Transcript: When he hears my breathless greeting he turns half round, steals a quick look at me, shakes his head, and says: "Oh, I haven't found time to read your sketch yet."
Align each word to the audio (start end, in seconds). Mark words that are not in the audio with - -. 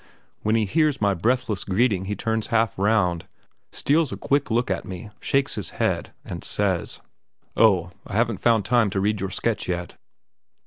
When 0.41 0.55
he 0.55 0.65
hears 0.65 0.99
my 0.99 1.13
breathless 1.13 1.63
greeting 1.63 2.05
he 2.05 2.15
turns 2.15 2.47
half 2.47 2.79
round, 2.79 3.27
steals 3.71 4.11
a 4.11 4.17
quick 4.17 4.49
look 4.49 4.71
at 4.71 4.83
me, 4.83 5.11
shakes 5.19 5.53
his 5.53 5.69
head, 5.77 6.11
and 6.25 6.43
says: 6.43 6.99
"Oh, 7.55 7.91
I 8.07 8.15
haven't 8.15 8.39
found 8.39 8.65
time 8.65 8.89
to 8.89 8.99
read 8.99 9.21
your 9.21 9.29
sketch 9.29 9.67
yet." 9.67 9.97